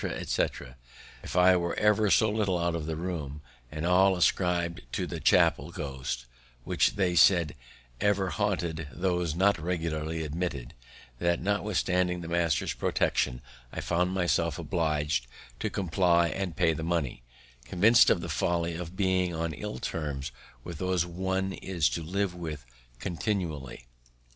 [0.03, 0.75] etc.,
[1.21, 3.39] if I were ever so little out of the room,
[3.71, 6.25] and all ascribed to the chappel ghost,
[6.63, 7.53] which they said
[7.99, 10.73] ever haunted those not regularly admitted,
[11.19, 15.27] that, notwithstanding the master's protection, I found myself oblig'd
[15.59, 17.21] to comply and pay the money,
[17.65, 20.31] convinc'd of the folly of being on ill terms
[20.63, 22.65] with those one is to live with
[22.97, 23.85] continually.